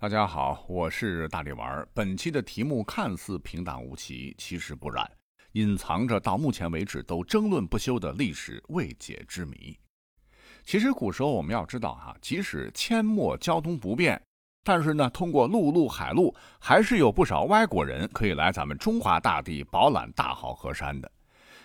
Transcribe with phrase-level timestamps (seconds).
[0.00, 1.86] 大家好，我是大力丸。
[1.92, 5.06] 本期的题目看似平淡无奇，其实不然，
[5.52, 9.76] 隐藏着到目前为止都争论不休的历史未解之谜。
[10.64, 14.18] 其实古时候我们要知道哈，即使阡陌交通不便，
[14.64, 21.12] 但是呢，通过陆路、海路，还是有不少外国人可以来咱们中华大地饱览大好河山的。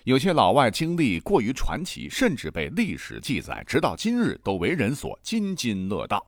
[0.03, 6.21] 有些老外经历过于传奇，甚至被历史记载，直到今日都为人所津津乐道。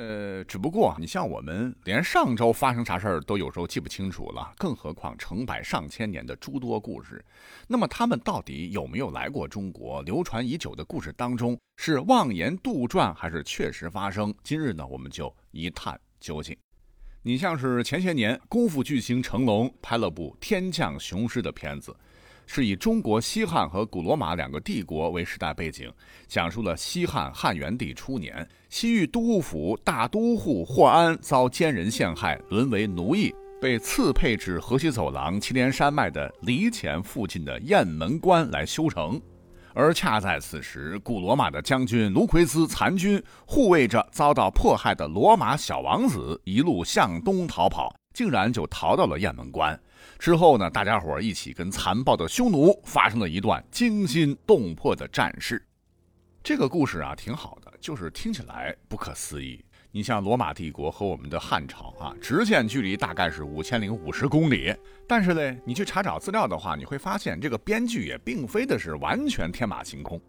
[0.00, 7.22] 呃，只不过你像我们，连上周发生啥事儿都有时候记不清楚了，更何况成百上千年的诸多故事。
[7.68, 10.00] 那么他们到底有没有来过中国？
[10.00, 14.34] 流传已久的故事当中，是妄言杜撰还是确实发生？
[14.42, 16.56] 今日呢，我们就一探究竟。
[17.20, 21.94] 你像是前些年功夫巨星成龙拍了部《天降雄狮》的片子。
[22.52, 25.88] 是以中国西汉和古罗马两个帝国为时代背景，
[26.26, 39.22] 讲述了西汉汉元帝初年，西域都护府大都护霍安遭奸人陷害，沦为奴役，被赐配至河西走廊祁连山脉的离前附近的雁门关来修城。
[39.72, 49.80] 而恰在此时，古罗马的将军卢奎斯残军护卫着遭到迫害的罗马小王子，一路向东逃跑，竟然就逃到了雁门关。
[50.20, 55.66] 之后呢，大家伙一起跟残暴的匈奴发生了一段惊心动魄的战事。
[56.42, 59.64] 这个故事啊，挺好的，就是听起来不可思议。
[59.90, 64.76] 你像罗马帝国和我们的汉朝啊，直线距离大概是五千零五十公里，
[65.08, 70.20] 但是呢，你去查找资料的话，你会发现这个编剧也并非的是完全天马行空。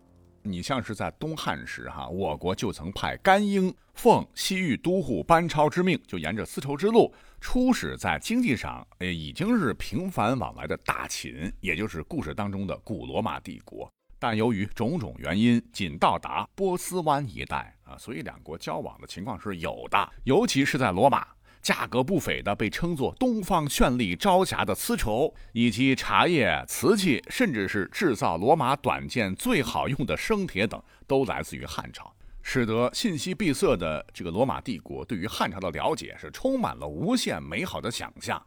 [0.44, 13.89] 你像是在东汉时，哈，我国就曾派甘英奉西域都护班超之命，就沿着丝绸之路出使在经济上，诶，已经是频繁往来的大秦，也就是故事当中的古罗马帝国。
[14.20, 21.28] 但由于种种原因，仅到达波斯湾一带啊，所以两国交往的情况是有的，尤其是在罗马。
[21.62, 32.11] 价格不菲的被称作“东方绚丽朝霞”的丝绸，以及茶叶、瓷器，甚至是制造罗马短剑最好用的生铁等，都来自于汉朝，
[32.42, 38.42] 使得信息闭塞的这个罗马帝国对于汉朝的了解是充满了无限美好的想象。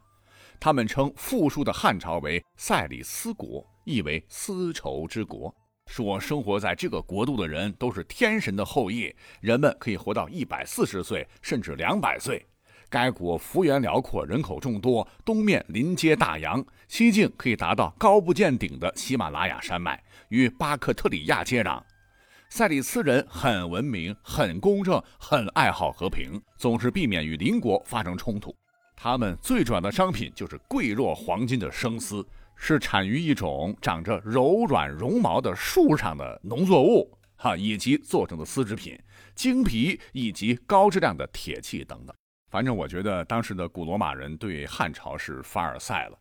[0.59, 5.53] 他们称富庶的汉朝为塞里斯国，意为丝绸之国，
[5.87, 12.45] 说生活在这个国度的人都是天神的后裔，人们可以活到一百四十岁，甚至两百岁。
[12.95, 21.83] 该国幅员辽阔，人口众多，东面临接大洋，西境可以达到高不见顶的喜马拉雅山脉，与巴克特里亚接壤。
[22.47, 28.55] 塞里斯人很文明，很公正，很爱好和平，总是避免与邻国发生冲突。
[28.95, 32.25] 他们最主要的商品就是贵若黄金的生丝，
[32.55, 38.97] 是产于一种长着柔软绒毛的树上的农作物，哈，以及做成的丝织品、
[39.35, 42.15] 精皮以及高质量的铁器等等。
[42.55, 46.17] 反正我觉得当时的古罗马人对汉朝是凡尔赛了，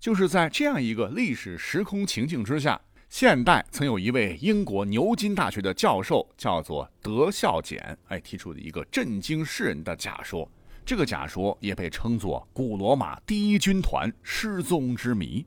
[0.00, 10.50] 就是在这样一个历史时空情境之下，现代曾有一位英国牛津大学的教授叫做德孝简，哎，提出了一个震惊世人的假说，
[10.84, 15.46] 这个假说也被称作古罗马第一军团失踪之谜，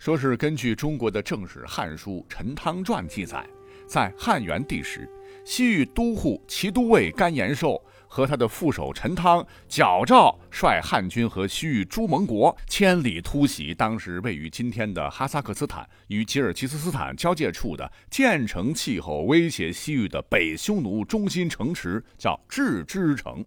[0.00, 3.46] 说是根据中国的正史《汉书·陈汤传》记载，
[3.86, 5.08] 在汉元帝时，
[5.44, 7.80] 西域都护骑都尉甘延寿。
[8.12, 23.44] 和他的副手陈汤、矫诏率汉军和西域诸盟国千里突袭当时位于今天的哈萨克斯坦与吉尔吉斯斯坦交界处的建成气候威胁西域的北匈奴中心城池，叫郅支城。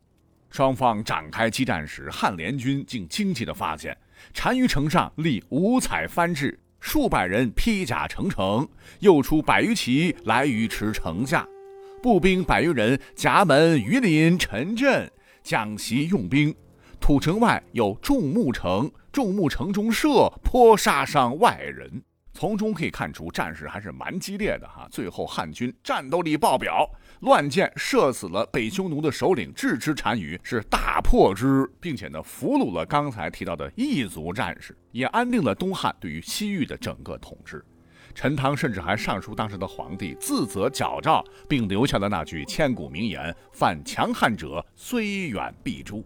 [0.50, 3.98] 双方展开激战时，汉联军竟惊奇地发现，
[4.34, 8.66] 单于城上立五彩幡帜，数百人披甲成城，
[9.00, 11.46] 又出百余骑来于池城下。
[12.04, 15.10] 步兵百余人，夹门鱼林陈阵，
[15.42, 16.54] 将其用兵。
[17.00, 22.04] 土城外有众木城，众木城中射，颇杀伤外人。
[22.34, 24.86] 从中可以看出，战事还是蛮激烈的哈。
[24.92, 26.86] 最后汉军战斗力爆表，
[27.22, 37.64] 乱箭射死了北匈奴的首领郅支单于，是大破之，并且呢俘虏了刚才提到的异族战士，也安定了东汉对于西域的整个统治。
[38.14, 46.06] 陈汤甚至还上书当时的皇帝，自责矫诏，并留下了那句千古名言：“犯强汉者，虽远必诛。”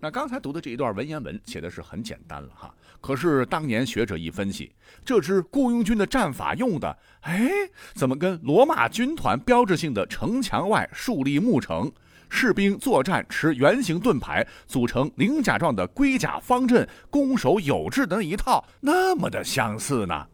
[0.00, 4.70] 那刚才读的这一段文言文写的是很简单了哈，可是当年学者一分析，
[5.02, 7.50] 这支雇佣军的战法用的，哎，
[7.94, 11.90] 怎么跟罗马军团标志性的城墙外树立木城，
[12.28, 20.26] 士兵作战持圆形盾牌，组成菱甲状的龟甲方阵，攻守有致的那一套，那么的相似呢？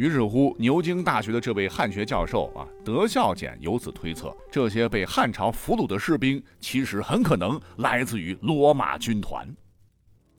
[0.00, 9.46] 于是乎，牛津大学的这位汉学教授啊，德孝简由此推测，这些被汉朝俘虏的士兵，其实很可能来自于罗马军团。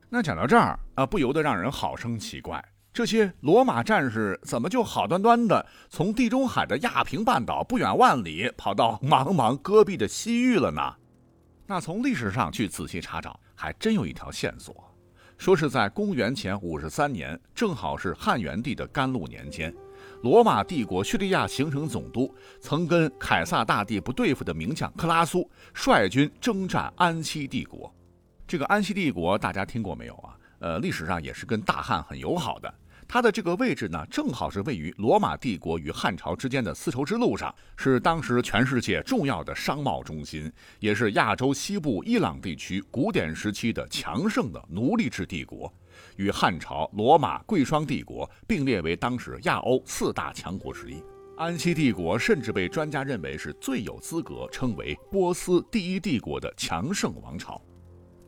[0.09, 2.59] 那讲到这儿啊，不由得让人好生奇怪：
[2.91, 10.81] 这些罗马战士怎么就好端端的从地中海的亚平半岛不远万里，跑到茫茫戈壁的西域了呢？
[11.67, 14.90] 那从历史上去仔细查找，还真有一条线索。
[15.41, 19.73] 说是在公元前五十三年，正好是汉元帝的甘露年间，
[20.21, 27.91] 罗马帝国叙利亚行省总督曾跟凯撒大帝不对付的名将克拉苏率军征战安息帝国。
[28.45, 30.37] 这个安息帝国大家听过没有啊？
[30.59, 32.71] 呃，历史上也是跟大汉很友好的。
[33.13, 40.49] 它的这个位置呢，正好是位于罗马帝国与汉朝之间的丝绸之路上，是当时全世界重要的商贸中心，
[40.79, 45.69] 也是亚洲西部伊朗地区古典时期的强盛的奴隶制帝国，
[46.15, 51.03] 与汉朝、罗马、贵霜帝国并列为当时亚欧四大强国之一。
[51.35, 57.61] 安息帝国甚至被专家认为是最有资格称为波斯第一帝国的强盛王朝。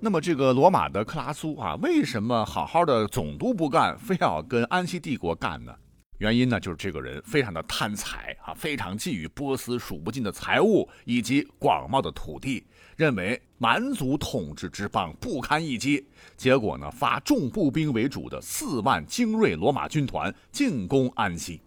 [0.04, 5.74] 那么这个罗马的克拉苏啊，为什么好好的总督不干，非要跟安息帝国干呢？
[6.18, 12.66] 原因呢，就是这个人非常的贪财啊，非常觊觎波斯数不尽的财物以及广袤的土地，
[12.98, 16.06] 认为蛮族统治之邦不堪一击。
[16.36, 21.62] 结果呢，发重步兵为主的四万精锐罗马军团进攻安息，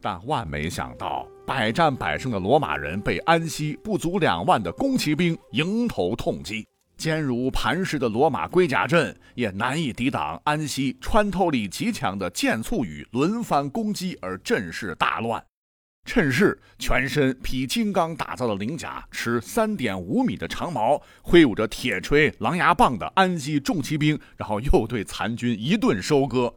[0.00, 6.66] 但万没想到，百战百胜的罗马人被安息不足两万的宫骑兵迎头痛击。
[7.04, 15.44] 坚如磐石的罗马龟甲阵也难以抵挡安息穿透力极强的箭簇雨轮番攻击，而阵势大乱。
[16.06, 26.54] 趁势，全身披金刚打造的鳞甲，持三点五米的长矛，挥舞着铁锤、狼牙棒的安息重骑兵，然后又对残军一顿收割。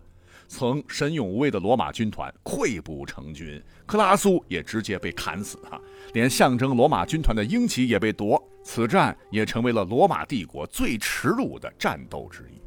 [0.48, 5.78] 曾神勇无畏的罗马军团溃不成军，克拉苏也直接被砍死哈，
[6.14, 8.42] 连象征罗马军团的鹰旗也被夺。
[8.68, 12.62] 此战也成为了罗马帝国最耻辱的战斗之一。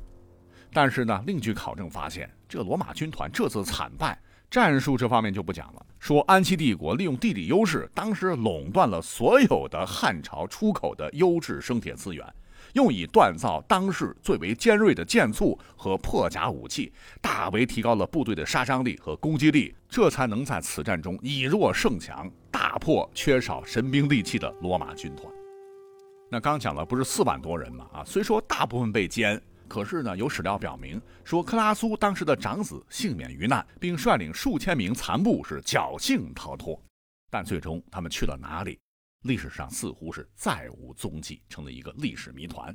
[0.73, 4.19] 但是呢，另据考证发现，这个罗马军团这次惨败，
[4.51, 5.87] 战术这方面就不讲了。
[5.99, 12.25] 说安息帝国利用地理优势，当时垄断了所有的汉朝出口的优质生铁资源。
[12.73, 25.40] 用以锻造当时最为尖锐的剑簇和破甲武器，大为提高了部队的杀伤力和攻击力，这才能在此战中以弱胜强，大破缺少神兵利器的罗马军团。
[26.33, 27.91] 那刚讲了，不是四万多人吗？
[27.93, 36.81] 啊，虽说大部分被歼，可是呢，有史料表明说，克拉苏当时的长子幸免于难，并率领数千名残部是侥幸逃脱。
[37.29, 38.79] 但最终他们去了哪里？
[39.25, 42.75] 历史上似乎是再无踪迹，成了一个历史谜团。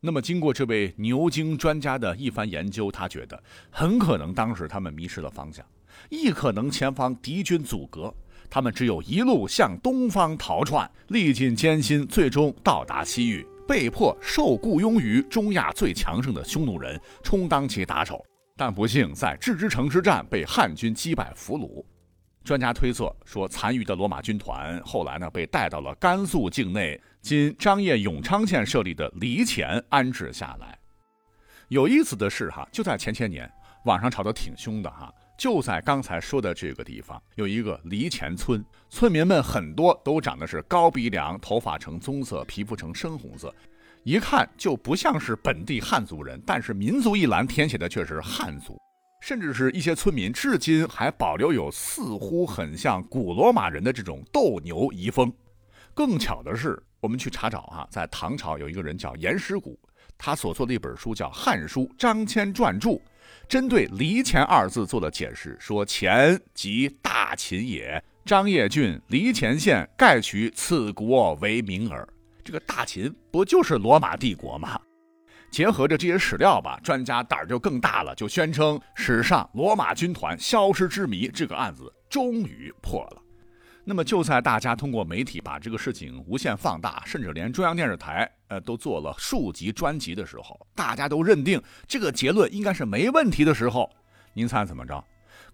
[0.00, 3.40] 那么，经过这位牛津专家的一番研究，他觉得
[3.70, 5.64] 很可能当时他们迷失了方向，
[6.10, 8.12] 亦可能前方敌军阻隔，
[8.54, 18.22] 他们只有一路向东方逃窜，历尽艰辛，最终到达西域，被迫受雇佣于中亚最强盛的匈奴人，充当其打手。
[18.54, 21.82] 但不幸在郅支城之战被汉军击败俘虏。
[22.44, 30.78] 专家推测说，残余的罗马军团后来呢被带到了甘肃境内，今张掖永昌县设立的黎前安置下来。
[31.68, 33.50] 有意思的是，哈，就在前些年，
[33.86, 35.10] 网上吵得挺凶的，哈，
[35.42, 43.52] 就在刚才说的这个地方，有一个黎前村，村民们很多都长得是高鼻梁，头发呈棕色，皮肤呈深红色，
[44.04, 48.78] 一看就不像是本地汉族人，但是民族一栏填写的却是汉族。
[49.20, 55.32] 甚至是一些村民至今还保留有似乎很像古罗马人的这种斗牛遗风。
[55.92, 59.76] 更巧的是，我们去查找哈，在唐朝有一个人叫颜师古，
[60.16, 62.90] 他所做的一本书叫《汉书·张骞传注》，
[63.48, 72.06] 针对“黎前”二字做了解释，说“前”即大秦也，张掖郡黎前县盖取此国为名耳。
[72.44, 74.80] 这个大秦不就是罗马帝国吗？
[75.50, 83.22] 结合着这些史料吧，专家胆儿就更大了，就宣称史上罗马军团消失之谜这个案子终于破了。
[83.84, 93.90] 那么就在大家通过媒体把这个事情无限放大，甚至连中央电视台呃都做了数集专辑的时候，大家都认定这个结论应该是没问题的时候，
[94.34, 95.02] 您猜怎么着？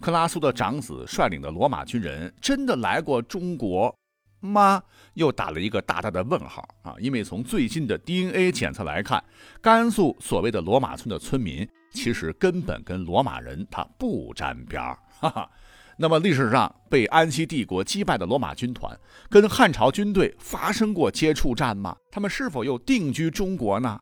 [0.01, 3.95] 克拉苏的长子率领的罗马军人真的来过中国？
[4.41, 4.81] 吗
[5.15, 6.95] 又打了一个大大的问号啊！
[7.01, 9.21] 因为从最近的 DNA 检测来看，
[9.61, 14.97] 甘肃所谓的罗马村的村民其实根本跟罗马人他不沾边儿。
[15.09, 15.51] 哈哈，
[16.01, 18.97] 那么历史上被安息帝国击败的罗马军团，
[19.29, 21.97] 跟汉朝军队发生过接触战吗？
[22.09, 23.99] 他们是否又定居中国呢？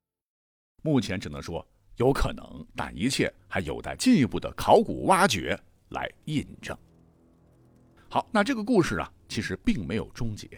[0.82, 2.44] 目前只能说有可能，
[2.76, 6.76] 但一切还有待进一步的考古挖掘来印证。
[8.10, 10.48] 好，那这个故事啊，其实并没有终结，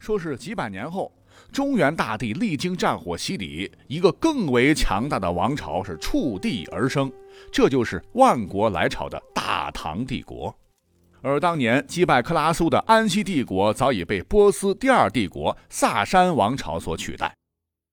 [0.00, 1.12] 说是几百年后，
[1.52, 7.12] 中原大地历经战火洗礼，一个更为强大的王朝是触地而生，
[7.52, 10.52] 这就是万国来朝的大唐帝国。
[11.24, 17.34] 而当年击败克拉苏的安息帝国，早已被波斯第二帝国萨珊王朝所取代。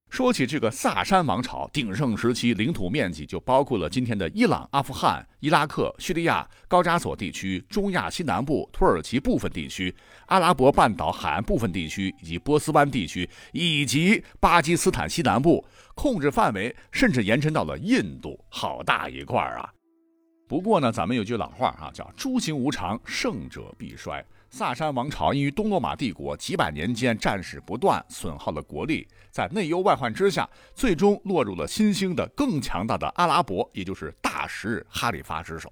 [0.09, 9.95] 说起这个萨珊王朝鼎盛时期，领土面积就包括了今天的伊朗、阿富汗、伊拉克、叙利亚、高加索地区、中亚西南部、土耳其部分地区、
[10.25, 19.71] 阿拉伯半岛海岸部分地区以及波斯湾地区，以及巴基斯坦西南部，控制范围甚至延伸到了印度，好大一块啊！
[20.51, 24.21] 不过呢，咱们有句老话啊，叫“诸行无常，胜者必衰”。
[24.51, 35.71] 萨珊王朝因于东罗马帝国几百年间战事不断，损耗了国力，在内忧外患之下，最终落入了新兴的更强大的阿拉伯，也就是大食哈里发之手。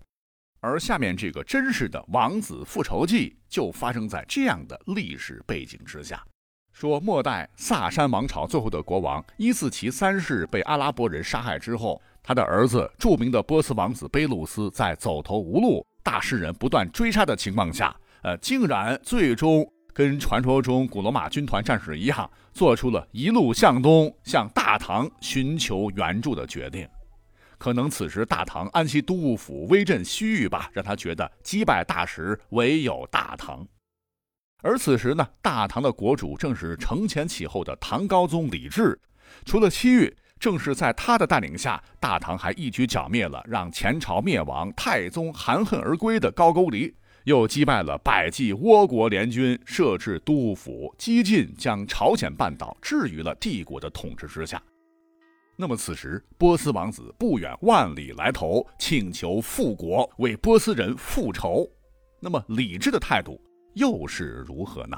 [0.61, 6.23] 而下面这个真实的王子复仇记，就发生在这样的历史背景之下。
[6.71, 12.01] 说末代萨珊王朝最后的国王伊斯奇三世被阿拉伯人杀害之后。
[12.29, 26.87] 他的儿子，著名的波斯王子卑路斯，在走投无路、大诗人不断追杀的情况下，呃，竟然最终跟传说中古罗马军团战士一样，做出了一路向东，向大唐寻求援助的决定。
[27.57, 33.67] 可能此时大唐安西都护府威震西域吧，让他觉得击败大石唯有大唐。
[34.61, 39.01] 而此时呢，大唐的国主正是承前启后的唐高宗李治，
[39.45, 40.15] 除了西域。
[40.39, 54.61] 正是在他的带领下，大唐还一举剿灭了让前朝灭亡、太宗含恨而归的高句丽，又击败了百济倭国联军，设置都护府，激进将朝鲜半岛置于了帝国的统治之下。
[55.57, 61.69] 那么此时，波斯王子不远万里来投，请求复国，为波斯人复仇。
[62.21, 63.41] 那么李治的态度
[63.73, 64.97] 又是如何呢？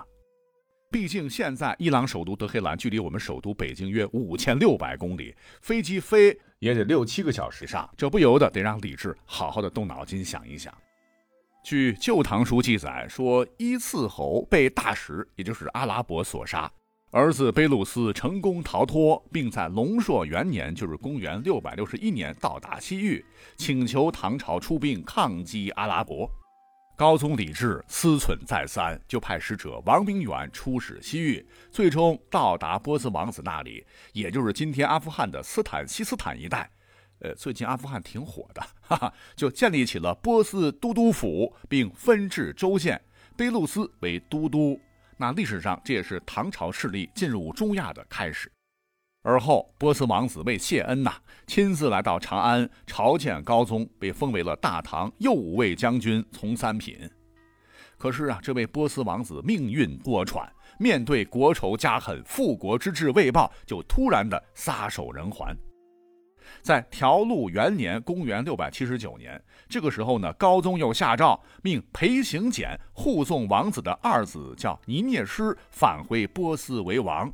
[0.91, 10.74] 毕竟现在伊朗首都德黑兰距离我们首都北京约五千六百公里，飞机飞也得六七个小时上，这不由得得让李治好好的动脑筋想一想。
[11.63, 16.69] 据《旧唐书》记载说，伊次侯被大使，也就是阿拉伯所杀，
[17.12, 23.24] 儿子卑鲁斯成功逃脱，并在龙朔元年，就是公元六百六十一年到达西域，
[23.55, 26.29] 请求唐朝出兵抗击阿拉伯。
[26.95, 33.83] 高宗李治思忖再三，就派使者王明远出使西域，最终到达波斯王子那里，
[34.13, 36.69] 也就是今天阿富汗的斯坦西斯坦一带。
[37.19, 43.01] 呃，最近阿富汗挺火的， 哈哈，就建立起了波斯都督府，并分治州县，
[43.38, 44.79] 卑路斯为都督。
[45.17, 48.51] 那历史上这也是唐朝势力进入中亚的开始。
[49.23, 51.13] 而后，波斯王子为谢恩呐，
[51.45, 56.97] 亲自来到长安朝见高宗，被封为了大唐右武卫将军，从三品。
[57.99, 60.49] 可是啊，这位波斯王子命运多舛，
[60.79, 65.55] 面对国仇家恨，复国之志未报，就突然的撒手人寰。
[66.63, 77.31] 在条路元年（公元679年），这个时候呢，高宗又下诏命裴行俭护送王子的二子叫尼涅师返回波斯为王。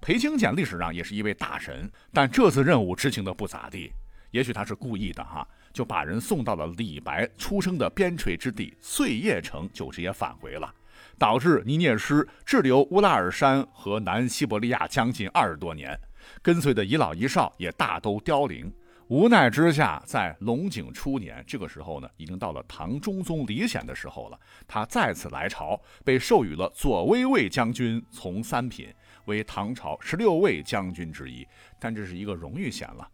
[0.00, 3.92] 裴清简历史上也是一位大神，但这次任务执行的不咋地，
[4.30, 10.74] 也许他是故意的哈，就把人送到了李白出生的边陲之地碎叶城，就直接返回了，
[11.18, 15.94] 导致尼涅师滞留乌拉尔山和南西伯利亚将近二十多年，
[16.40, 18.72] 跟随的一老一少也大都凋零。
[19.10, 24.38] 无奈之下，在隆景初年，这个时候呢，已经到了唐中宗李显的时候了，
[24.68, 28.88] 他再次来朝，被授予了左威卫将军，从三品。
[29.24, 31.44] 为唐朝十六位将军之一，
[31.80, 33.08] 但这是一个荣誉衔了，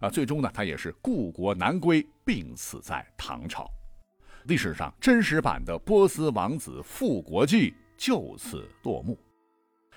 [0.00, 3.70] 啊，最终呢，他也是故国难归，病死在唐朝。
[4.44, 9.18] 历史上真实版的波斯王子复国记就此落幕。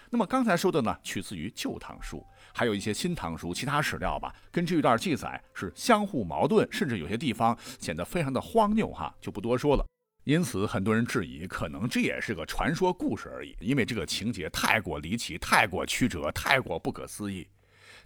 [0.10, 2.18] 那么刚才说的呢，取自于《旧唐书》，
[2.58, 9.86] 还有一些《新唐书》其他史料吧，跟这一段记载是相互矛盾，甚至有些地方显得非常的荒谬哈，就不多说了。
[10.24, 17.46] 因此，很多人质疑，可能这也是个传说故事而已，因为这个情节太过离奇、太过曲折、太过不可思议。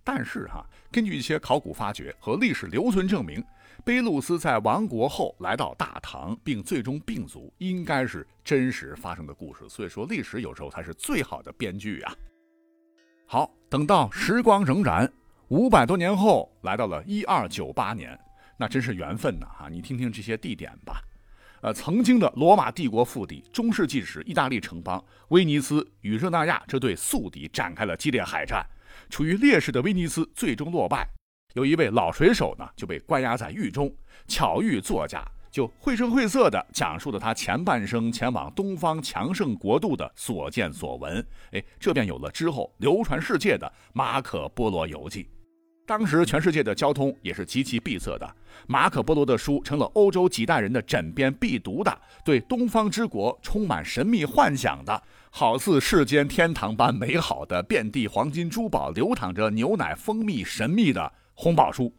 [0.04, 3.44] 但是哈，根据一些考古发掘和历史留存证明，
[3.86, 9.70] 卑路斯在亡国后来到大唐，并最终病卒，应该是真实发生的故事。
[9.70, 12.16] 所以说，历史有时候才是最好的编剧啊。
[13.32, 15.08] 好，等到时光荏苒，
[15.50, 18.20] 五百多年后，来到了一二九八年，
[18.58, 19.46] 那真是缘分呐！
[19.56, 21.00] 哈，你听听这些地点吧。
[21.62, 28.66] 呃，曾经的罗马帝国腹地，中世纪时意大利城邦威尼斯与热那亚这对宿敌展开了激烈海战，
[29.12, 31.08] 处于劣势的威尼斯最终落败，
[31.54, 33.96] 有一位老水手呢就被关押在狱中。
[34.28, 41.26] 巧遇作家，就绘声绘色地讲述了他前半生前往东方强盛国度的所见所闻。
[41.52, 45.24] 哎，这便有了之后流传世界的《马可波罗游记》。
[45.88, 48.36] 当时全世界的交通也是极其闭塞的，
[48.68, 55.02] 马可波罗的书成了欧洲几代人的枕边必读的，对东方之国充满神秘幻想的，
[55.32, 61.92] 好似世间天堂般美好的，遍地黄金珠宝，流淌着牛奶蜂蜜，神秘的红宝书。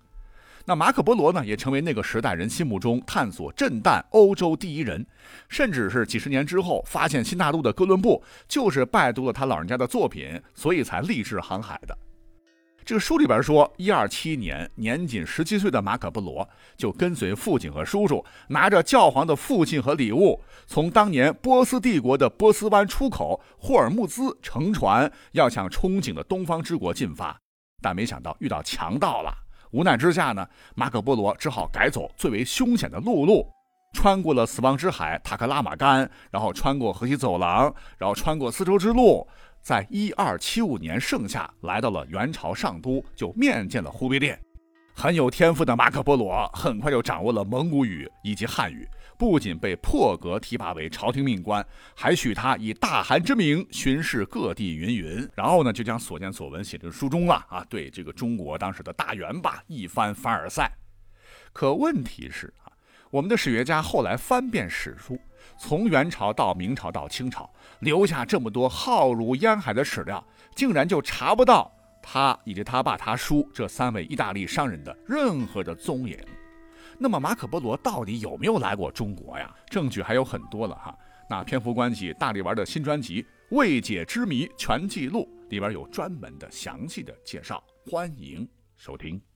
[0.65, 5.05] 那马可波罗呢，也成为那个时代人心目中探索震旦欧洲第一人，
[5.49, 11.97] 甚至是几十年之后发现新大陆的哥伦布，就是拜读了他老人家的作品，所以才立志航海的。
[12.85, 27.39] 这个书里边说，一二七年，年仅十七岁的马可波罗就跟随父亲和叔叔，拿着教皇的父亲和礼物，从当年波斯帝国的波斯湾出口霍尔木兹乘船，要向憧憬的东方之国进发，
[27.81, 29.33] 但没想到遇到强盗了。
[29.73, 33.47] 无奈之下呢，马可波罗只好改走最为凶险的陆路，
[33.93, 39.27] 穿过了死亡之海塔克拉玛干，然后穿过河西走廊，然后穿过丝绸之路。
[39.63, 44.39] 在一二七五年盛夏，来到了元朝上都，就面见了忽必烈。
[44.95, 48.89] 很有天赋的马可波罗很快就掌握了蒙古语以及汉语，
[49.21, 51.63] 不仅被破格提拔为朝廷命官，
[51.95, 55.29] 还许他以大汗之名巡视各地云云。
[55.35, 60.73] 然后呢，就将所见所闻写进书中了啊，对这个中国当时的大元吧一番凡尔赛。
[61.53, 62.73] 可问题是啊，
[63.11, 65.21] 我们的史学家后来翻遍史书。
[65.59, 71.71] 从元朝到明朝到清朝，留下这么多浩如烟海的史料，竟然就查不到
[72.03, 76.17] 他以及他爸他叔这三位意大利商人的任何的踪影。
[77.03, 79.51] 那么马可波罗到底有没有来过中国呀？
[79.71, 80.95] 证据还有很多了哈。
[81.31, 89.30] 那篇幅关系，大力丸的新专辑《未解之谜全记录》里边有专门的详细的介绍，欢迎收听。